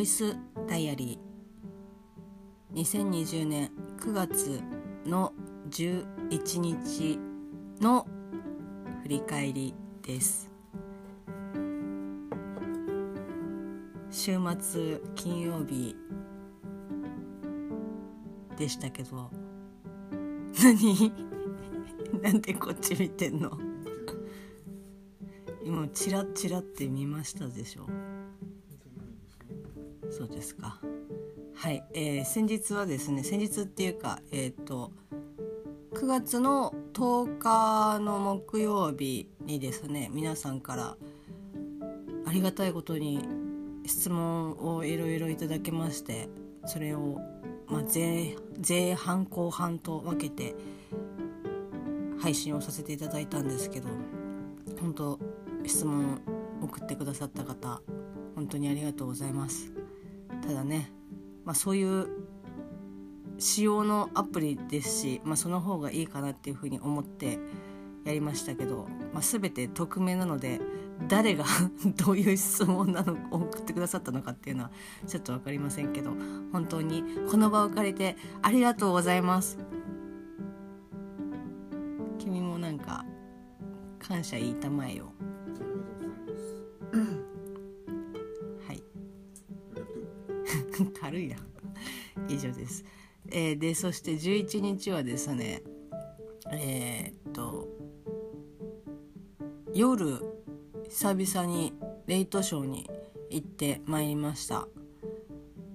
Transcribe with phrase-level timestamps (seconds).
[0.00, 0.34] イス
[0.66, 2.80] ダイアリー。
[2.82, 4.60] 2020年9月
[5.04, 5.32] の
[5.68, 7.18] 11日
[7.80, 8.06] の
[9.02, 10.50] 振り返りです。
[14.10, 15.94] 週末金曜日
[18.56, 19.30] でしたけど
[20.62, 21.12] 何？
[22.22, 23.50] なんでこっち見てんの？
[25.64, 27.86] 今チラッチラって見ましたでしょ？
[30.30, 30.80] ですか？
[31.54, 34.92] はい、えー、先日はですね先日っていうかえっ、と
[35.92, 40.96] 9月の10日の木曜日にですね皆さんから
[42.26, 43.20] ありがたいことに
[43.84, 46.28] 質問をいろいろいただきまして
[46.64, 47.20] それを、
[47.66, 48.36] まあ、前
[48.66, 50.54] 前半後半と分けて
[52.20, 53.88] 配信をさせていただいたんですけど
[54.80, 55.18] 本当
[55.66, 56.20] 質問
[56.62, 57.82] 送ってくださった方
[58.34, 59.79] 本当にありがとうございます。
[60.50, 60.90] ただね、
[61.44, 62.08] まあ、そういう
[63.38, 67.38] 仕様のアプリですし、まあ、その方がいいかなっていうふうに思って
[68.04, 70.60] やりましたけど、まあ、全て匿名なので
[71.06, 71.44] 誰が
[72.04, 74.70] どういう質問なのを送ってくださったのかっていうのは
[75.06, 76.10] ちょっと分かりませんけど
[76.52, 79.56] 本当にこの場を借りてありがとうございます。
[82.18, 83.04] 君もなんか
[84.00, 85.12] 感謝言いたまえよ。
[91.00, 91.36] 軽いな。
[92.28, 92.84] 以上です。
[93.30, 95.62] えー、でそして11日はですね
[96.52, 97.68] えー、っと
[99.74, 100.20] 夜
[100.88, 101.72] 久々に
[102.06, 102.90] レイトショーに
[103.30, 104.66] 行ってまいりました。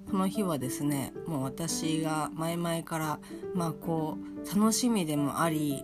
[0.09, 3.19] この日はですねもう私が前々から
[3.53, 5.83] まあこう楽しみでもあり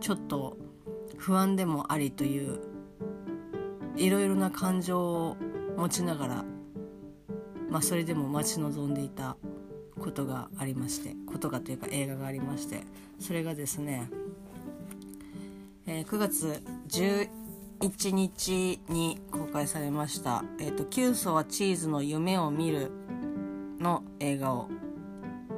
[0.00, 0.56] ちょっと
[1.16, 2.58] 不安でもありという
[3.96, 5.36] いろいろな感情を
[5.76, 6.44] 持ちながら
[7.70, 9.36] まあそれでも待ち望んでいた
[10.00, 12.82] ことがありましてことがというか映画がありまして
[13.20, 14.10] それがですね、
[15.86, 22.90] えー、9月11日に公開されました「えーと、キュウソはチーズの夢を見る」
[23.78, 24.68] の映画を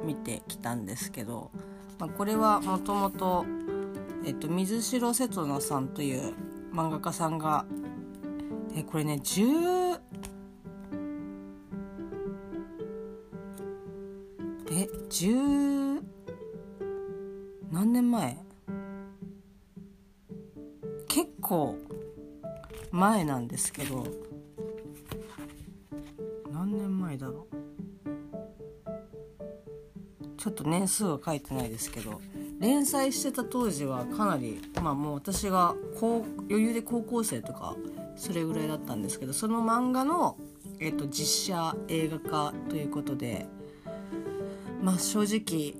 [0.05, 1.51] 見てきたんですけど、
[1.99, 3.45] まあ、これはもともと
[4.49, 6.33] 水城瀬戸那さんという
[6.73, 7.65] 漫画家さんが、
[8.75, 9.99] えー、これね10
[15.15, 15.29] 十
[17.71, 18.35] 何年前？
[21.07, 21.77] 結構
[22.89, 24.07] 前なんですけど
[26.51, 27.55] 何年前だろう？
[30.35, 32.19] ちょっと年数は書いてないですけど
[32.59, 37.75] 連載してた当時はかなりまあもう私がこう余裕で高校生とか
[38.15, 40.39] それぐらいだったんですけどその漫画の、
[40.79, 43.45] えーと実写映画化ということで
[44.83, 45.75] まあ正直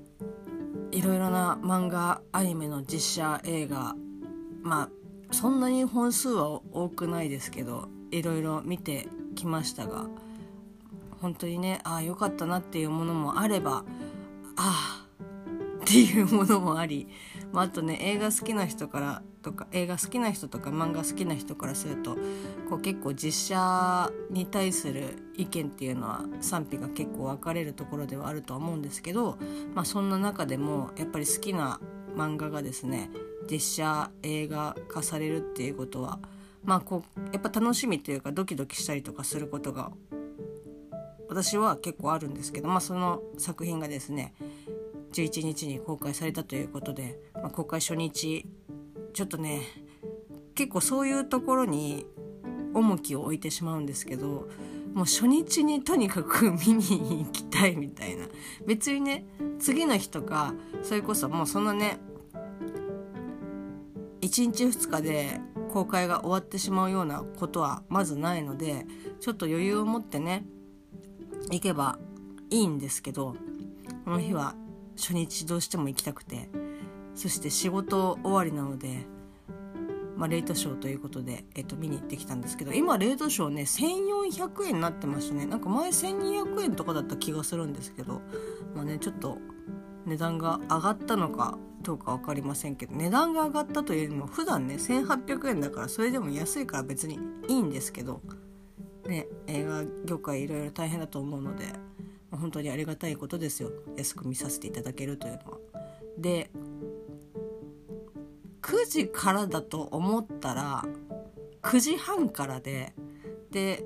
[0.93, 3.95] いろいろな漫画アニメの実写映画
[4.61, 4.89] まあ
[5.33, 10.05] そんなに本数は多くないですけどいろいろ見てきましたが
[11.19, 13.83] 本当にねああよかったなっていうものもあれば
[14.55, 15.05] ああ
[15.81, 17.09] っていうものもあり、
[17.51, 22.15] まあ、あとね映画好きな人からとか映画好きな人とか漫画好きな人からすると
[22.69, 29.37] こう結構実写に対する意見っていうのは賛否が結構分かれるところではあるとは思うんですけど、
[29.75, 31.79] まあ、そんな中でもやっぱり好きな
[32.15, 33.11] 漫画がですね
[33.51, 36.19] 実写映画化されるっていうことは
[36.63, 39.91] まあこうやっぱ楽しみというかドキドキしたりとかすることが
[41.27, 44.33] 私は結構あるんですけど、まあ、その作品がですね
[45.13, 48.45] 11日に公開されたということで、まあ、公開初日
[49.13, 49.61] ちょっとね
[50.55, 52.05] 結構そういうところに
[52.73, 54.47] 重きを置いてしまうんですけど
[54.93, 58.27] もう初日にとにかく見に行きたいみたいな。
[58.67, 59.25] 別にね
[59.59, 60.53] 次の日とか
[60.83, 61.97] それこそもうそんなね
[64.21, 65.39] 1日2日で
[65.71, 68.85] 公開が終わってしまうようなことはまずないので
[69.19, 70.45] ちょっと余裕を持ってね
[71.49, 71.97] 行けば
[72.49, 73.35] いいんですけど
[74.05, 74.55] この日は
[74.95, 76.49] 初日どうしても行きたくて。
[77.15, 79.05] そして仕事終わりなので、
[80.17, 88.21] まあ、レートショーということで、えっと、見に行ってきたんですけど今レートショーね1400円になってましたねなんか前1200円とかだった気がするんですけど
[88.75, 89.37] まあねちょっと
[90.05, 98.21] 値段が上がったのかどうか分かりませんけど値段が上がったというよりも普段ね1800円だからそれでも安いから別にいいんですけど
[99.05, 101.65] ね映画業界いろいろ大変だと思うので
[102.31, 105.57] 本当にありがたいことですよ安く見させていただけるというのは。
[106.17, 106.49] で
[108.63, 110.85] 9時からだと思ったら
[111.61, 112.93] 9時半からで
[113.51, 113.83] で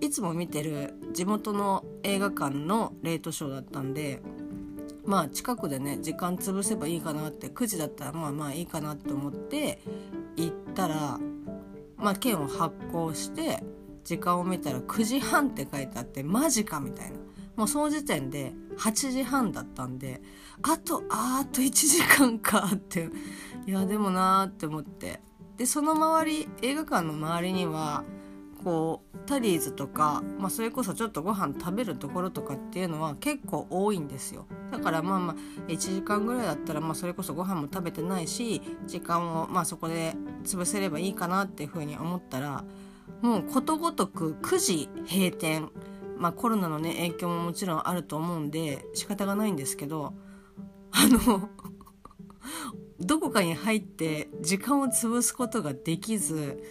[0.00, 4.20] いつも見てる地元の映画館のレートショーだったんで
[5.04, 9.80] まあ近くでね時間潰せばいいかなって9時だったらまあまあいいかなと思って
[10.36, 11.18] 行ったら
[11.98, 13.62] まあ券を発行して
[14.04, 17.18] 時間を見たら9時半って書いてあってマジかみたいな。
[17.56, 20.22] もうその時点で8時半だったんで
[20.62, 23.08] あとあと1時間かって
[23.66, 25.20] いやでもなーって思って。
[25.56, 28.02] でその周り映画館の周りには
[28.64, 34.46] こうタリーズとか、まあ、それこそちょっとご飯食べるところとかっていうのは結構多いんですよ。
[34.70, 35.36] だからまあまあ
[35.70, 42.64] 1時間ぐらいだったらまあそれこそご飯も食べてないし時間をまあそこで潰せればいいかなっていうふうに思ったら
[43.20, 45.70] もうことごとく9時閉店
[46.20, 50.12] まあコロナのね影響ももちろんあると思うんで仕方がないんですけど
[50.92, 51.48] あの
[53.00, 56.62] どこかに入って時間を潰すことができず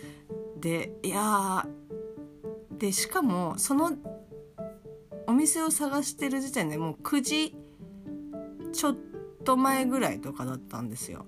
[0.59, 1.67] でいや
[2.77, 3.91] でしかもその
[5.25, 7.55] お店を探してる時点でもう9時
[8.71, 8.97] ちょっ
[9.43, 11.25] と前ぐらいとかだったんですよ。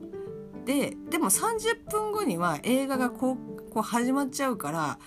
[0.66, 5.00] ででも30分後には映画がこうこう始まっちゃうから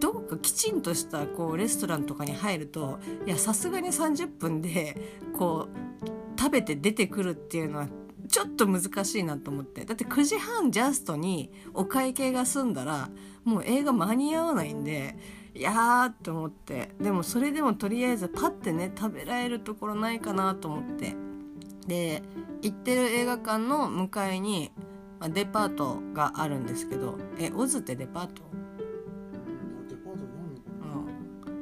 [0.00, 4.96] どこかきちんとしたこうレストランとかに入るといやさすがに30分で
[5.36, 7.88] こう食べて出てくるっていうのは
[8.28, 9.84] ちょっと難しいなと思って。
[9.84, 13.10] だって9時半ジャストにお会計が済んだら
[13.44, 15.16] もう映画間に合わないんで
[15.54, 16.92] いやーって思って。
[17.00, 21.14] でもそれでもとりあえずパッてね食べられるところないかなと思って。
[21.86, 22.22] で
[22.62, 24.70] 行ってる映画館の向かいに
[25.28, 28.42] デパートがあるんですけどえオズってデパート？
[28.52, 28.56] う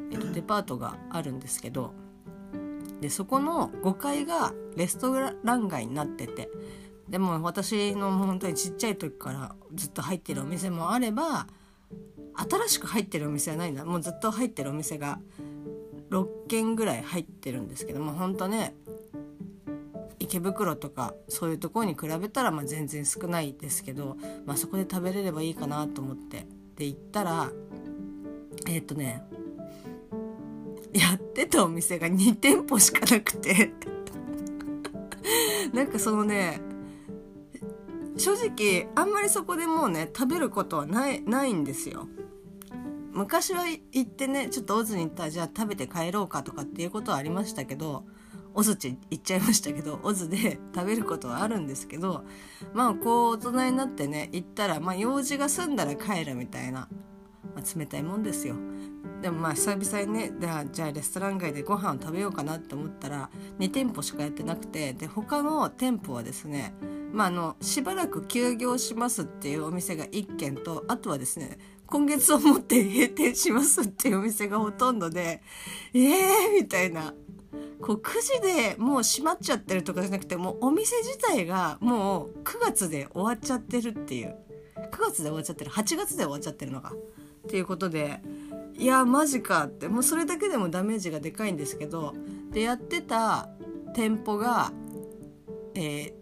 [0.08, 0.12] ん。
[0.12, 1.92] えっとデパートがあるんですけど
[3.00, 6.50] でそこの5階がレストラン街になってて
[7.08, 11.46] でも私の本当にちっちゃい時からずっと入ってるお店もあれば
[12.48, 13.84] 新しく入ってるお店はないんだ。
[13.84, 15.18] もうずっと入ってるお店が
[16.10, 18.74] 6軒ぐらい入ってるんですけども本当ね
[20.30, 24.16] 池袋とかそういうところに比べたらまあ全然少ないですけど、
[24.46, 26.46] まあ、そこで食べれればいいかなと思って。
[26.76, 27.50] で行ったら
[28.66, 29.22] えっ、とね
[30.94, 33.72] やってたお店が2店舗しかなくて。
[35.74, 36.60] なんかそのね
[38.16, 42.06] 正直あんまりそこでもうね食べることはないないんですよ。
[43.12, 48.04] 昔は行ってねちょっとオズに行ったらじゃあ食べて帰ろうかとかっていうことはありましたけど
[48.54, 52.24] オズって言っちゃいましたけど オズで食べることはあるんですけど
[52.74, 56.88] まあこう大人になってね行ったらまあ用事が済んだら帰るみたいな、
[57.54, 58.56] まあ、冷たいもんですよ。
[59.22, 60.32] でもまあ久々にね
[60.72, 66.74] じゃあレストラン街でご飯を食べようかなって思ったら2店舗しかやってなくてで他の店舗はですね
[67.12, 75.42] まあ、あのしばらく休業しますっていうお店が1軒とあとはですね今月をもって閉店しますっていうお店がほとんどで
[75.92, 77.14] えーみたいな。
[77.80, 84.36] こう9時でもう閉まっちゃってるとかじゃなくてもうお店自体がもう9月で終わっちゃってるっていう。
[84.92, 85.70] 9月で終わっちゃってる。
[85.70, 86.92] 8月で終わっちゃってるのか。
[87.46, 88.20] っていうことで
[88.76, 89.88] いやマジかって。
[89.88, 92.14] もうそれだけでもダメージがでかいんですけど
[92.52, 93.48] でやってた
[93.94, 94.72] 店舗が、
[95.74, 96.12] えー、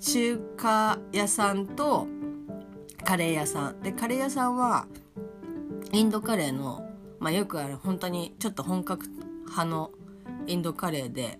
[0.00, 2.06] 中華屋さんと
[3.04, 3.80] カレー屋さん。
[3.80, 4.86] でカレー屋さんは
[5.92, 6.88] インドカレーの、
[7.20, 9.06] まあ、よくある本当にちょっと本格
[9.44, 9.92] 派の
[10.46, 11.38] インドカレーで。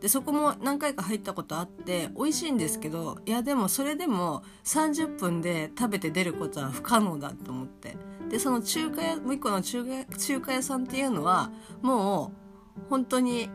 [0.00, 7.96] でそこも何回か入ったことあって美味しいんですけどいやでもそれでも30分で食べて出ることは不可能だと思って。
[8.28, 11.50] でその中華屋もう一個の中華中華屋さんっていうのは
[11.80, 12.32] も
[12.76, 13.48] う本当に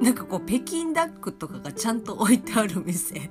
[0.00, 3.28] なんかこう北京ダックとかがちゃんと置いてある店。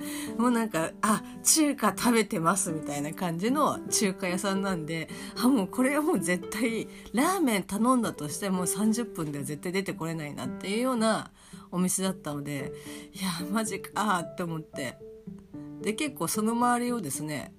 [0.38, 11.30] もうなんか、あ、中華食べてますみたいな感じの中華屋さんなんで、あ、もうこれはもう絶対、ラーメン頼んだとしても30分では絶対出てこれないなっていうような
[11.70, 12.72] お店だったので、
[13.12, 14.96] いや、マジかって思って。
[15.82, 17.54] で、結構その周りをですね、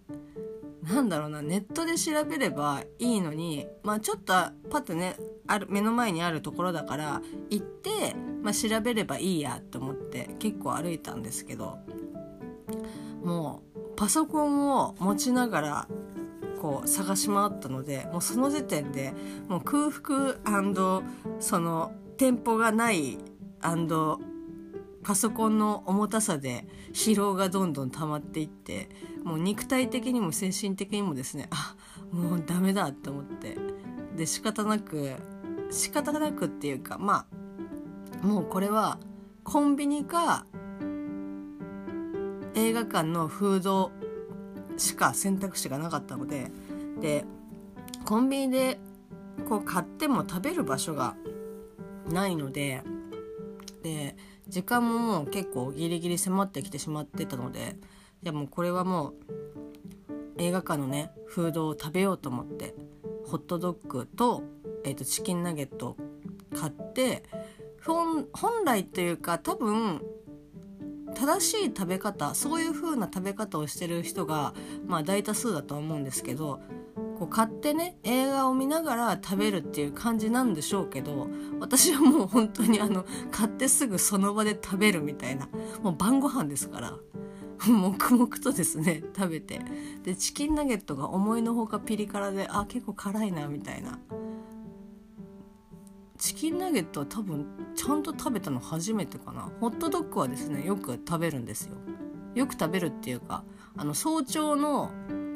[0.83, 4.33] なんだろうな、ネットで調べればいいのに、まあちょっと
[4.69, 5.15] パッとね、
[5.47, 11.77] ある、目の前にあるところだから、行って、まあ調べればいいやと思って結構歩いたんですけど、
[13.23, 15.87] もうパソコンを持ちながら
[16.61, 19.13] こう探し回ったのでもうその時点で
[19.47, 20.35] もう空腹
[21.39, 23.17] その店舗がない
[25.03, 28.89] パソコンの重たさで疲労がどんどん溜まっていって
[29.23, 31.75] もう肉体的にも精神的にもですねあ
[32.11, 33.57] もうダメだって思って
[34.15, 35.13] で仕方なく
[35.71, 37.25] 仕方なくっていうかま
[38.21, 38.99] あもうこれは
[39.43, 40.45] コンビニか
[42.55, 43.91] 映画館のフード
[44.77, 46.51] しか選択肢がなかったので
[47.01, 47.25] で
[48.05, 48.79] コンビニで
[49.47, 51.15] こう買っても食べる場所が
[52.09, 52.81] ないので
[53.83, 54.15] で
[54.47, 57.75] 時間もも結構ギリギリ迫ってきてしまってたので
[58.23, 59.13] いやもこれはもう
[60.37, 62.73] 映画館のねフードを食べようと思って
[63.27, 64.43] ホットドッグと,、
[64.83, 65.95] えー、とチキンナゲット
[66.59, 67.23] 買って
[67.85, 68.25] 本
[68.65, 70.01] 来というか多分
[71.19, 74.53] 正しい食べ方そういう風な食べ方をしてる人が、
[74.87, 76.61] まあ、大多数だとは思うんですけど
[77.17, 81.27] こう買ってね映画を見ながら食べるっていう感じなんでしょうけど
[81.59, 85.49] 私はもう本当にあの買ってすぐその場で食べるみたいな
[85.83, 86.93] もう晩ご飯ですから
[87.67, 89.59] 黙々とですね食べて。
[90.03, 93.99] でチキンナゲットが思いのほかピリ辛であ結構辛いなみたいな。
[96.19, 99.49] チキンナゲットは多分ちゃんと食べたの初めてかな。
[99.61, 101.75] ホットドッグはですねよく食べるんですよ。
[102.35, 103.43] よく食べるっていうか
[103.77, 104.91] あの早朝の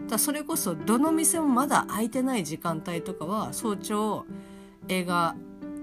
[0.07, 4.25] だそれこそどの店もまだ開いてない時間帯とかは早朝
[4.89, 5.35] 映画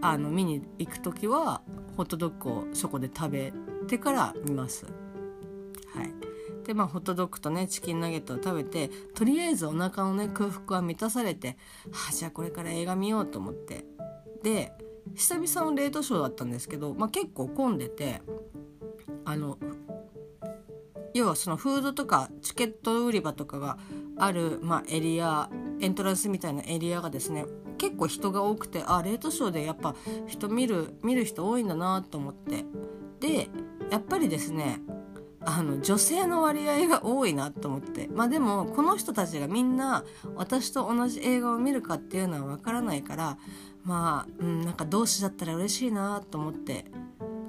[0.02, 1.62] あの見に行く時は
[1.96, 3.52] ホットドッグをそこで食べ
[3.88, 4.84] てから見ます。
[4.84, 6.12] はい、
[6.66, 11.56] でまあホットドッグとねチキンナゲットを食べてとりあえずお腹のね空腹は満たされて、
[11.90, 13.86] はあ、じゃあこれから映画見ようと思って。
[14.42, 14.72] で
[15.14, 18.22] 久々のレートショーだったんですけど、まあ、結構混んでて
[19.24, 19.58] あの
[21.14, 23.78] 要はそのフードとかチケット売り場とかが
[24.16, 25.50] ある、まあ、エリア
[25.80, 27.46] エントランスみたいなエリアがですね
[27.78, 29.94] 結構人が多くてあレートショーでやっぱ
[30.26, 32.64] 人見る見る人多いんだなと思って。
[33.20, 33.48] で
[33.90, 34.80] やっぱりですね
[35.42, 38.08] あの女性の割合が多いなと思って。
[38.08, 43.38] まあでもこの人たちがみんな私と同じ映画を見るかっていうのは分からないから
[43.84, 46.84] まあ、うん、なんか同志だったら嬉しいなと思って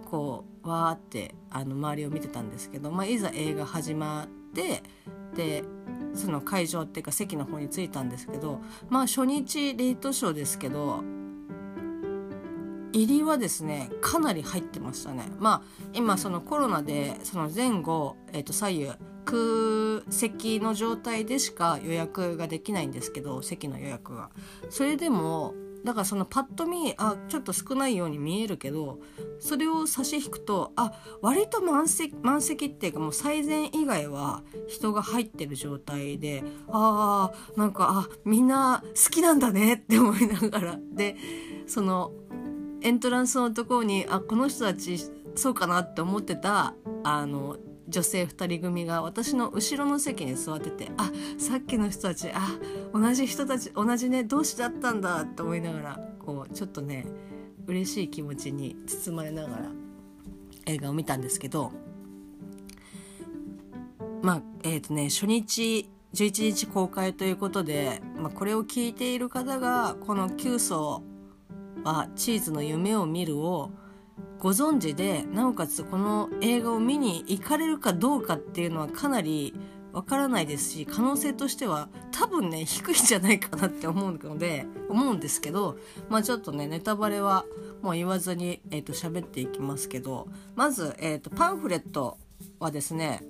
[0.10, 4.84] こうわーってあの周りを見てたんですけど、まあ、いざ映画始まって
[5.36, 5.64] で
[6.14, 8.60] その会場っていうか席の方に着いたんですけど
[8.90, 11.04] まあ初日レイトショーですけど
[12.94, 15.24] 入りはですねかなり入ってましたね。
[15.40, 18.92] まあ今そのコロナでその前後、えー、と左右
[19.24, 24.30] 空席の状態でしか予約ができないんですけど席の予約が。
[24.70, 29.00] それでもだからそのパッと見あちょっと少ないように見えるけど
[29.40, 40.80] それを差し引くとあ割と満席満席っていうかもう最前以外は人が入ってる状態でああなんかあみんな好きなんだねって思いながら。
[40.94, 41.16] で
[41.68, 42.12] その
[42.82, 44.98] エントランスのところにあこの人たち
[45.36, 46.74] そうかなって思ってた
[47.04, 47.58] あの
[47.92, 52.48] 女性2人組が私の後ろの席に座っててあさっきの人たちあ
[52.94, 57.06] 同じ人たち同じね同士だったんだって思いながらこうちょっとね
[57.68, 59.56] 嬉しい気持ちに包まれながら
[60.68, 61.72] 映画を見たんですけど
[64.22, 71.04] まあえっ、ー、とね初日11日公開ということで、まあ、これを聞いている方がこの「9層
[71.84, 73.72] はチーズの夢を見る」を
[74.40, 79.54] ご存知でなおかつこの映画を見に行かれるかどうかっていうのはかなり
[79.94, 85.78] わからないですし可能性としては多分ね低いんじゃないかなって思うので思うんですけど
[86.10, 87.46] まあちょっとねネタバレは
[87.82, 92.18] もう言わずに、えーと、喋っていきますけどまず、えーとパンフレット
[92.60, 93.22] はですね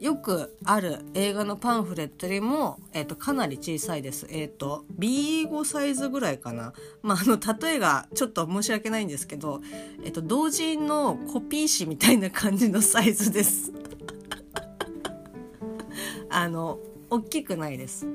[0.00, 4.26] よくある映画のパンフレットよりも、えっ、ー、と、かなり小さいです。
[4.30, 6.72] えっ、ー、と、B5 サイズぐらいかな。
[7.02, 9.60] まあ、あの、例えがちょっと申し訳ないんですけど、
[10.04, 13.72] えっ、ー、と、同人のコピー紙みたいな感じのサイズです。
[16.30, 16.78] あの、
[17.10, 18.06] 大きくないです。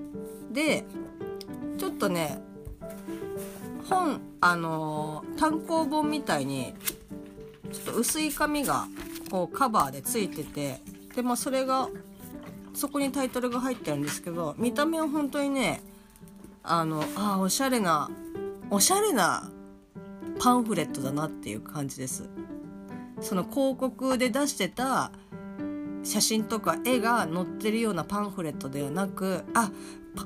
[0.51, 0.85] で、
[1.77, 2.41] ちょっとね、
[3.89, 6.73] 本、あの単行本みたいに、
[7.73, 8.87] ちょっと薄い紙が、
[9.29, 10.79] こう、カバーでついてて、
[11.15, 11.89] でまあそれが
[12.74, 15.82] そこにタイトルが入ってるんですけど見た目は本当にね
[16.63, 18.10] あのあおしゃれな
[18.70, 19.51] おしゃれな
[20.39, 22.27] パンフレットだなっていう感じです。
[23.22, 25.12] その広告で出してた
[26.03, 29.72] 写真とか絵が載ってるようなパンフレットではなくあ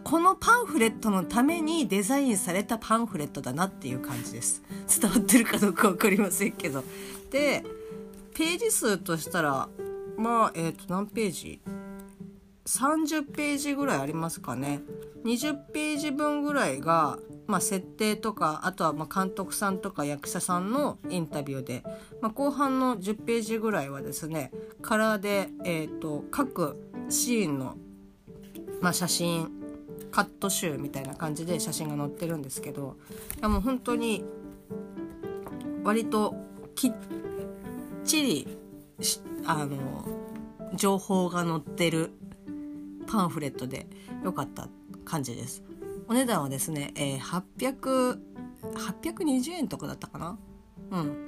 [0.04, 4.64] このパンフレットのためにデザインされたパンフレットだなっていう感じです。
[5.00, 6.84] 伝わってるかどうか分かりませんけど。
[7.30, 7.64] で
[8.34, 9.70] ページ数としたら
[10.18, 11.62] まあえっ、ー、と何ページ
[12.66, 14.82] ？30ページぐらいありますかね。
[15.24, 21.84] 20ページ分ぐらいが、まあ、設定とかあとはま監督さんとか役者さんのインタビューで、
[22.22, 26.78] まあ、後半の10ページぐらいはですねカラーで、えーと、各
[27.10, 27.76] シーンの、
[28.82, 29.50] まあ、写真
[30.12, 32.96] カット集みたいな感じで写真が載ってるんですけど
[33.38, 34.24] いやもう本当に
[35.84, 36.36] 割と
[36.76, 36.94] きっ
[38.06, 38.57] ちり
[39.46, 40.08] あの
[40.76, 42.12] 情報が載ってる
[43.08, 43.88] パンフレットで
[44.24, 44.68] よかった
[45.06, 45.64] 感じです。
[46.08, 48.20] お値段はですね、えー、800
[48.74, 50.38] 820円とかだったかな？
[50.92, 51.28] うん。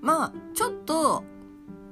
[0.00, 1.24] まあちょっと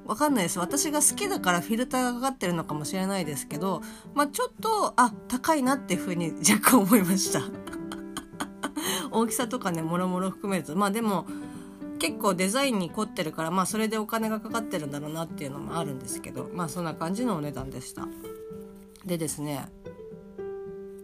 [0.07, 0.59] わかんないです。
[0.59, 3.83] 私が好きだからフィルターがかかってるのかもしれないですけど
[4.15, 7.43] まあちょっとあ高いなっていうふうに若干思いました。
[9.11, 10.75] 大きさとかねもろもろ含めると。
[10.75, 11.27] まあでも
[11.99, 18.07] 結構デザインに凝ってるからまあそれでお金がかかってるんだろうなっていうのもあるんですけどまあそんな感じのお値段でした。
[19.05, 19.67] でですね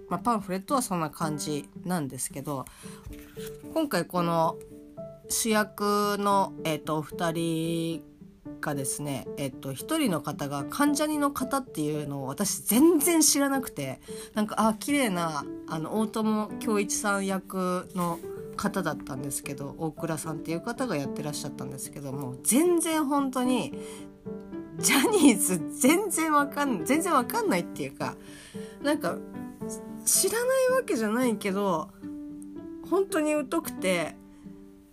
[0.09, 2.67] まあ、パンフレットはそんな感じなんですけど
[3.73, 4.57] 今回この
[5.29, 8.03] 主役の、えーと、お二人
[8.61, 14.01] がですね、えっと、一人の方が関ジャニの方っていうのを私全然知らなくて
[14.35, 18.19] なんかあ綺麗なあの大友恭一さん役の
[18.55, 23.73] 方だったんですけど大倉さんっていう方がやってらっしゃったんですけども全然本当に
[24.79, 28.17] ジャニーズ全然わかん全然わかんないっていうか
[28.83, 29.17] なんか
[30.05, 31.91] 知らないわけじゃないけど
[32.91, 34.17] 本当に疎くて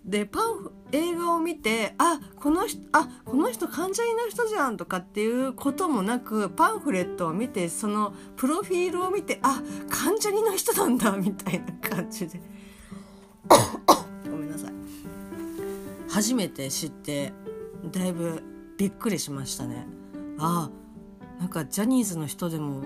[0.04, 12.40] でパン映画を見てあこの人あこの人関ジャニの人じゃんとかっていうこともなくパンフレットを見てそのプロフィールを見てあ関ジャニの人なんだみたいな感じで。
[13.48, 14.72] ごめんなさい。
[16.08, 17.32] 初めて知って
[17.90, 18.42] だいぶ
[18.78, 19.86] びっくりしましたね。
[20.38, 20.70] あ
[21.38, 22.82] あなんかジャニーズの人でも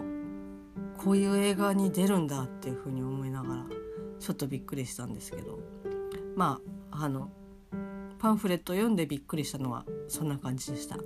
[0.99, 3.67] こういう映画に出るんだっていうふうに思いながら
[4.19, 5.59] ちょっとびっくりしたんですけど。
[6.37, 6.61] ま
[6.91, 7.31] ああの
[8.19, 10.99] パンフレット読んでびっくりしたのはそんな感じでした。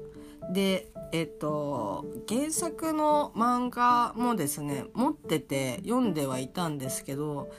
[0.53, 7.51] でえっと原作の漫画もですね持ってて読んではいたんですけど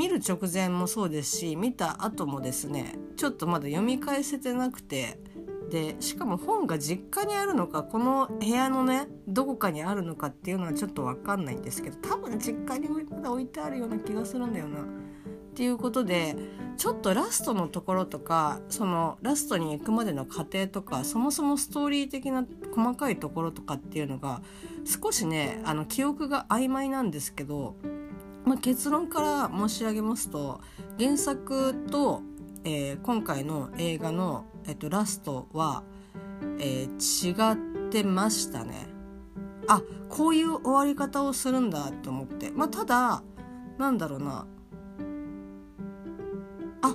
[0.00, 5.18] 見る直前もそうですし見た後もですねちょっとまだ読み返せてなくて
[5.70, 14.80] でしかも本が実家にあるのかこの部屋のねどこかにあるのかっていうのはちょっと分かんないんですけど多分実家にまだ置いてあるような気がするんだよな。
[14.80, 16.34] っていうことで
[16.78, 24.40] ちょっとラストのところとかそのラストに行くまでの過程とかそもそもストーリー的な細かいところとかっていうのが
[24.86, 27.76] 少しねあの記憶が曖昧なんですけど、
[28.50, 30.60] まあ、結論から申し上げますと
[30.98, 32.20] 原作と、
[32.64, 35.82] えー、今回の映画のえっと、ラストは、
[36.58, 38.86] えー、違ってましたね。
[39.66, 42.50] あこういう終わり方をするんだって思って。
[42.50, 43.22] まあただ
[43.78, 44.46] なんだろうな。
[46.82, 46.94] あ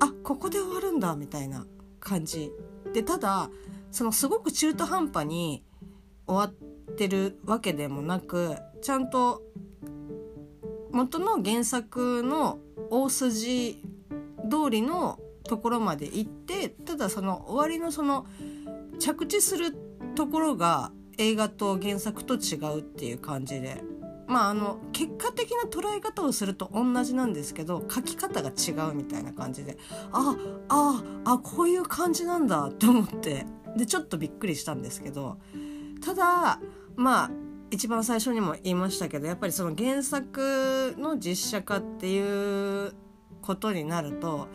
[0.00, 1.66] あここで終わるんだみたいな
[2.00, 2.50] 感じ。
[2.92, 3.50] でただ
[3.90, 5.64] そのすごく中途半端に
[6.26, 6.54] 終わ
[6.92, 9.42] ってるわけでもなくちゃんと
[10.90, 12.58] 元の原作の
[12.90, 13.82] 大筋
[14.50, 18.26] 通りのところまで行ってただその終わりのその
[18.98, 19.74] 着地する
[20.14, 23.82] ところが映画と原作と違うっていう感じで。
[24.28, 29.78] まああの結果的な捉え方をすると同じなんですけど書き方が違うみたいな感じで。
[30.12, 30.36] あ
[30.68, 33.46] ああこういう感じなんだって思って。
[33.76, 35.38] でちょっとびっくりしたんですけど。
[36.04, 36.60] ただ
[36.94, 37.30] まあ
[37.70, 42.94] 一番最初にも言いましたけどやっぱりその原作の実写化っていう
[43.42, 44.48] ことになると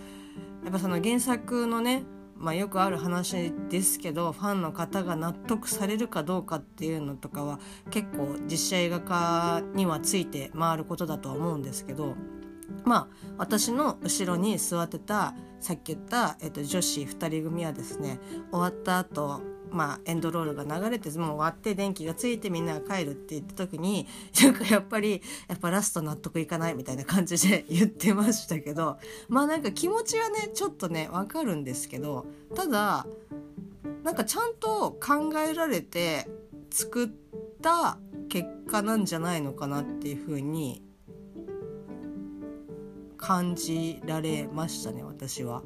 [0.64, 2.04] やっぱその原作のね
[2.36, 7.58] まあ、よくある話ですけどファンの方が納得されるかどうかっていうのとかは
[7.90, 12.16] 結構実写映画化にはついて回ることだとは思うんですけど
[12.84, 18.20] まあ私の後ろに座ってたさっき言った、えっと、女子2人組はですね
[18.52, 19.42] 終わった後
[19.74, 24.08] まあ、エンドロールが流れてもう終わって電気がついてみんなが帰るって言った時に
[24.44, 33.08] なんかやっぱりやっぱラスト納得いかないみたいな感じで言ってましたけどまあなんか気持ちはねちょっとねわかるんですけどただ
[34.04, 36.28] なんかちゃんと考えられて
[36.70, 37.10] 作っ
[37.62, 37.98] た
[38.30, 40.84] 結果なんじゃないのかなっていうふうに
[43.18, 45.64] 感じられましたね私は。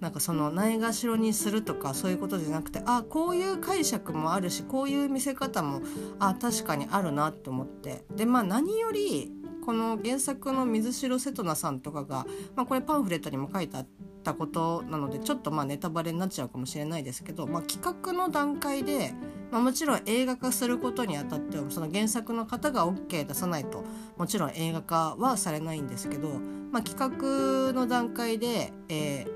[0.00, 5.80] なんかそのないがしろにするとかそういうことじゃなくてあこういう解釈もあるしこういう見せ方も
[6.18, 8.04] あ確かにあるなって思って。
[8.14, 9.32] でまあ何より
[9.66, 13.86] この原作の水城瀬戸那さんとかが、まあ、これパンフレットにも書いてあっ
[14.22, 19.12] たことなのでちょっとまあネタバレになっちゃうかもしれないですけど、まあ、企画の段階で、
[19.50, 23.82] まあ、もちろん映画化することにあたってはその原作の方が OK 出さないと
[24.16, 26.28] もちろん映画化はされないんですけど、
[26.70, 29.35] まあ、企画の段階で、えー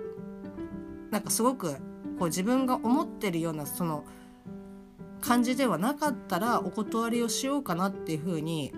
[1.11, 1.75] なんかすごく
[2.18, 4.05] こう自分が思ってるようなその
[5.20, 8.73] 感じではなかったらお断りをしようかなっていうふうに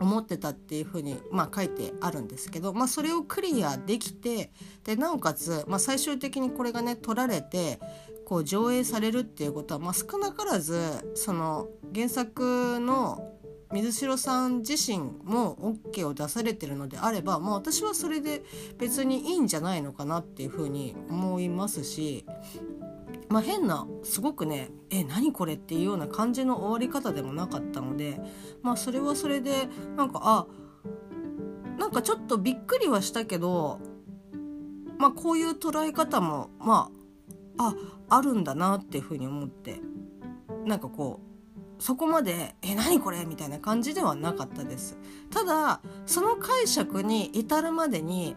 [0.00, 4.50] 思ってたっていうふうに、まあ、書いてあるんですけど、まあ、それをクリアできて
[4.84, 7.78] でなおかつ、まあ、最終的にこれがね取られて
[8.26, 13.39] こう上映されるっていうことは、まあ、少なからずその原作の
[13.72, 18.42] 水城さん自身も OK を出されてるのであれば、まあ、私はそれで
[18.78, 22.26] 別にいいんじゃないのかなっていうふうに思いますし、
[23.28, 28.20] まあ、変なすごくね「え何これ?」っていうような感じの終わり方でもなかったので、
[28.62, 30.46] まあ、それはそれでなんかあ
[31.78, 33.78] なんかちょっとびっくりはしたけど、
[34.98, 36.90] まあ、こういう捉え方もま
[37.56, 37.74] あ
[38.08, 39.80] あるんだなっていうふうに思って
[40.66, 41.29] なんかこう
[41.80, 44.96] そこまで「え何これ?」みたいな感じではなかったです。
[45.30, 48.36] ただその解釈に至るまでに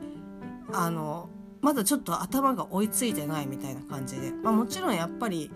[0.71, 1.29] あの
[1.61, 5.49] まだちょっと頭が追いついてないみたいな感じで、まあ、もちろんやっぱり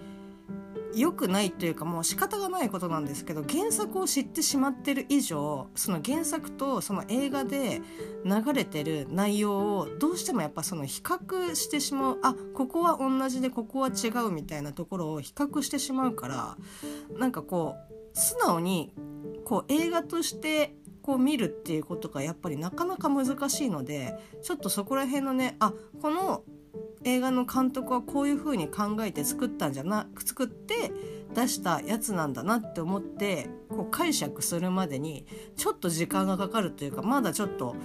[0.98, 7.82] 良くないというかもう仕方がないことなんですけど原作を知ってしまってる以上その原作とその映画で
[8.26, 16.58] 流れてる内容をどうしてもやっぱその比較してしまうあここは同じでここは違うみたいなところを比較してしまうから
[17.18, 18.94] なんかこう素直に
[19.46, 26.44] こう映画としてこう見るっていうことがやっぱりなかなか難しいのでちょっとそこら辺のねあこの
[27.04, 30.92] 映画の監督はこういう風に考えて作ったんじゃな作って
[31.34, 35.26] 出したやつなんだなって思ってこう解釈するまでに
[35.56, 37.76] ちょっと時間がかかるというかまだちょっと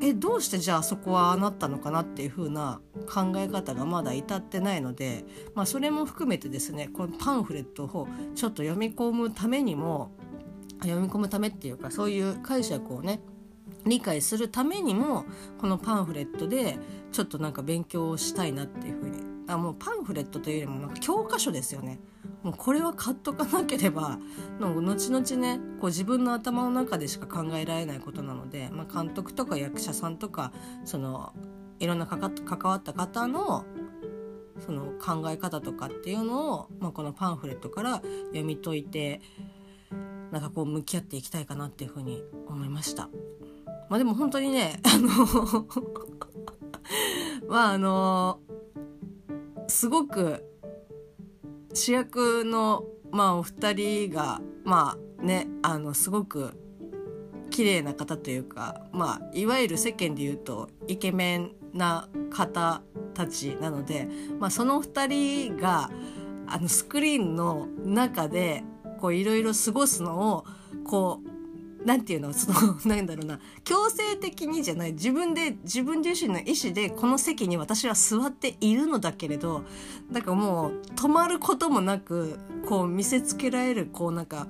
[0.00, 5.24] えどうしてじゃあそこはあなったのかなっていう風な考え方がまだ至ってないので、
[5.54, 10.10] まあ、それも含めてですねこのパンフレットをちょっと読み込むためにも
[10.82, 13.20] 読み込むためっていうかそういう解釈をね
[13.86, 15.24] 理解するためにも
[15.58, 16.78] このパンフレットで
[17.10, 21.98] ちょっとなんか勉強したいなっていうふうにあもうパンフレットというよりもなんか教科書ですよね
[22.42, 24.18] もうこれは買っとかなければ
[24.60, 30.52] の後々ねこう自分の頭の中でしか考えられないことなので、まあ、監督とか役者さんとか
[30.84, 31.32] その
[31.78, 33.64] いろんな関わった方の
[34.64, 39.20] その考え方とかっていうのを、まあ、このパンフレットから読み解いて
[40.30, 43.08] なんかこう向き合っていきたいかなっていうふうに思いました。
[43.88, 45.66] まあでも本当にね、 あの
[47.48, 48.40] まああの
[49.68, 50.44] すごく
[51.74, 56.52] 主役の、まあ、お二人がまあねあのすごく
[57.50, 62.82] 綺麗な方というか、まあ、いわゆる世間で言うとイケメンな方
[63.14, 64.08] たちなので、
[64.40, 65.90] まあ、その二人が
[66.46, 68.64] あのスクリーンの中で
[69.00, 70.44] こういろいろ過ごすのを
[70.84, 71.31] こう
[71.84, 72.32] なんていうの？
[72.32, 73.40] その なんだろうな。
[73.64, 74.92] 強制的にじゃない。
[74.92, 79.64] 自分で自分自身の意思でこの席に私は座っているのだけれど
[80.10, 84.46] なんかもう止まることもなくこう見せつけられるこうなんか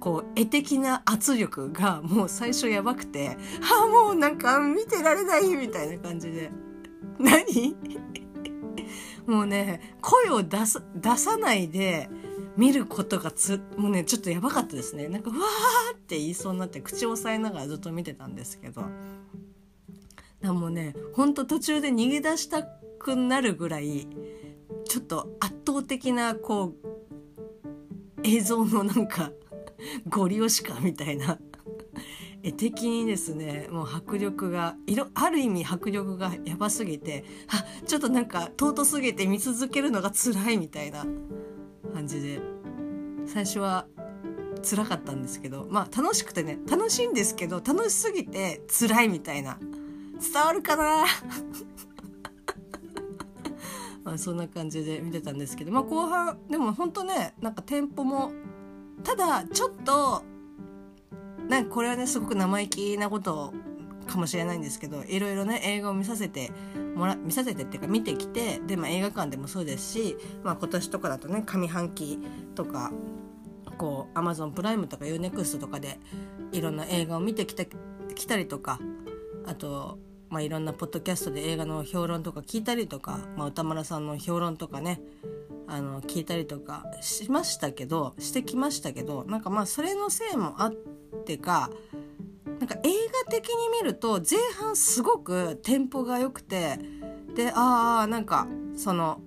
[0.00, 6.50] こう絵的な圧力がもう最初やばくて「あもうなんか見てられない」みたいな感じで
[7.18, 7.76] 「何？
[9.26, 12.10] もうね声を出す出さないで
[12.56, 15.08] 見ることがつもうねちょっとやばかったですね。
[15.08, 18.84] なんかわーって言いそうになって口を押さえながらずっと見てたんですけど。
[20.40, 24.08] だもうねほんと途中で逃げ出したくなるぐらい
[24.88, 29.32] ちょっと圧倒的なこう映像のなんか
[30.08, 31.38] ゴリ押し感みたいな。
[32.44, 41.06] 絵的にですねもう迫力が色ある意味迫力がやばすぎてあちょっとなんか尊すぎて見続けるのが辛いみたいな。
[41.92, 42.40] 感じで。
[43.26, 43.86] 最初は
[44.62, 45.66] 辛かったんですけど。
[45.70, 46.58] まあ楽しくてね。
[46.68, 49.58] 楽しいんですけど楽しすぎて辛いみたいな。
[50.20, 51.04] 伝わるかな？
[54.04, 55.72] まあそんな感じで見てたんですけど。
[55.72, 58.32] まあ後半でもほんとねなんかテンポも
[59.04, 60.22] ただちょっと
[61.48, 63.54] なんかこれはねすごく生意気なことを
[64.06, 66.50] かもしれないんですけどいろいろね映画を見させて
[66.94, 72.18] もら見させてっていうか見てきてで、まあ、映画館でもそうですし、まあ、今年とかだとね上半期
[72.54, 72.92] とか
[73.78, 75.98] こうアマゾンプライムとか UNEXT とかで
[76.52, 77.64] いろんな映画を見てきた
[78.14, 78.78] きたりとか
[79.46, 85.00] あと、まあ、いろんなポッドキャストで映画の評論とか聞いたりとか、まあ、歌丸さんの評論とかね
[85.66, 90.72] あの聞いたりとかしましたけどしてきましたけどなんかまあそれのせいもあっ
[91.24, 91.70] てか
[92.62, 92.90] なんか映
[93.26, 96.78] 画的に見ると前半すごくテンポが良くて
[97.34, 98.46] でああなんか
[98.76, 99.20] その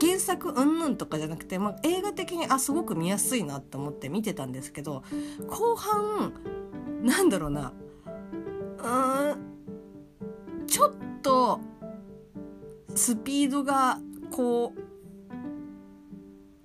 [0.00, 5.04] 原作うんぬんとかじゃなくて、まあ、映画的にあすごく見やすいなって思って見てたんですけど
[5.46, 6.32] 後半
[7.04, 7.72] なんだろうな
[8.82, 8.88] う
[10.64, 11.60] んちょっと
[12.96, 14.00] スピードが
[14.32, 14.80] こう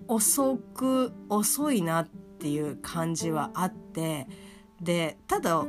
[0.08, 2.10] 遅く遅いなっ
[2.40, 4.26] ていう感じはあって
[4.82, 5.66] でただ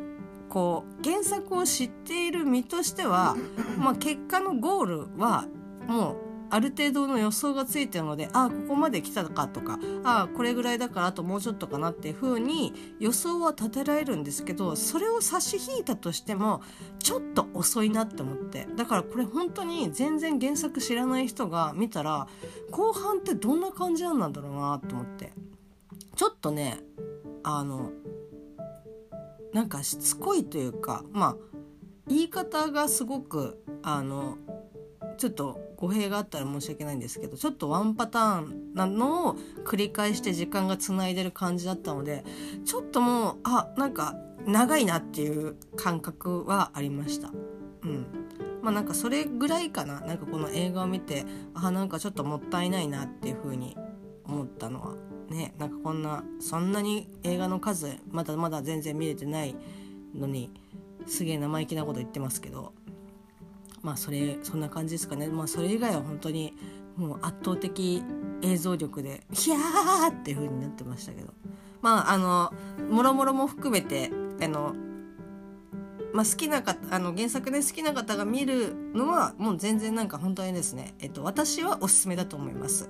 [0.49, 3.37] こう原作を知っている身としては、
[3.79, 5.47] まあ、結果のゴールは
[5.87, 6.17] もう
[6.51, 16.63] ある程度の予想がついてるのでああここまで来たかとかああこれぐらいだからあともうちょっとかなっていう風に予想は立てられるんですけどそれを差し引いたとしても
[16.99, 18.67] ちょっと遅いなって思って。
[18.77, 22.29] だからこれ本当に全然原作知らない人が見たら
[22.71, 25.33] 後半ってどんな感じなんだろうなと思って。
[26.17, 26.79] ちょっとね
[27.45, 27.93] あの
[29.53, 31.37] なんかしつこいというかまあ
[32.09, 34.39] 言い方がすごくあの
[35.19, 42.25] ちょっと語弊があったら申し訳ないんですけどちょっとワンパターンなのを繰り返して時間がつないでる感じだったので
[42.65, 47.31] ちょっともうあなんか長いなっていう感覚はありました。
[47.83, 48.07] うん。
[48.63, 50.01] まあなんかそれぐらいかな。
[50.01, 53.77] なんかこの映画を見てあなんかちょっともったいないなっていう風に
[54.25, 55.08] 思ったのは。
[55.29, 59.55] ねなんかこんなそんなに映画の数まだまだ全然見れてない
[60.15, 60.51] のに
[61.07, 62.73] すげえ生意気なこと言ってますけど
[63.83, 66.55] まあそれそんな感じですかねまあそれ以外は本当に
[66.97, 68.03] もう圧倒的
[68.43, 71.33] 映像力でヒャーっていう風になってましたけど
[71.81, 72.53] まああの
[72.91, 74.11] もろもろも含めて
[74.41, 74.75] あの
[76.13, 82.89] まあ、好きな方あの原作で好きな方が見るのはもう全然なんか本当にですね、えっと、私はおすすめだと思います。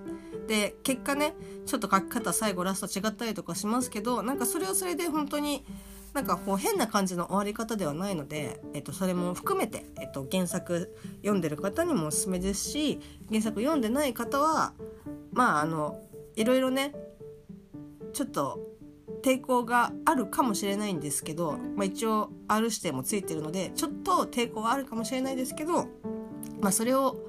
[0.48, 1.34] で結果ね
[1.66, 5.64] ちょっと書き方最後ラスト違ったりとかしますけどなんかそれはそれで本当に
[6.14, 14.72] なんかこう変な感じの終わり方ではないので、えっと、それも含めて、えっと、原作読んでる方にもおすすめですし原作読んでない方は
[15.32, 16.00] まああの
[16.34, 16.94] いろいろね
[18.14, 18.58] ちょっと
[19.22, 25.88] 抵抗があるかもしれないんですけど、まあ、一応 R 指定もついてるのでちょっと抵抗はあるかもしれないですけど、
[26.60, 27.27] まあ、それを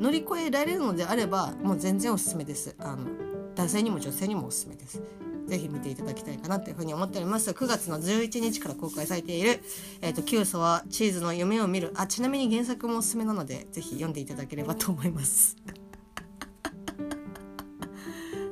[0.00, 2.74] 乗り越えられるのであればもう全然おすすめです。
[2.78, 3.06] あの
[3.54, 5.02] 男性にも女性にもおすすめです。
[5.48, 7.50] ぜひ見ていただきたいかなというふうに思っております。
[7.50, 9.60] 9月の11日から公開されている
[10.02, 15.56] 「えーと、キューソはチーズの夢を見る」あちなみに原作もおすすめなのでぜひ読んでいただければと思います。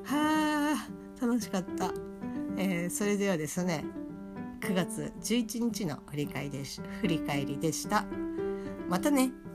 [0.04, 0.88] はあ
[1.20, 1.92] 楽しかった、
[2.56, 3.84] えー、それではですね
[4.60, 8.06] 9月11日の振り返りでし振り返りでした。
[8.88, 9.45] またね。